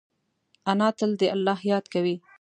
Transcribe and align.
انا 0.71 0.87
تل 0.97 1.11
د 1.19 1.21
الله 1.35 1.59
یاد 1.71 1.85
کوي 1.93 2.15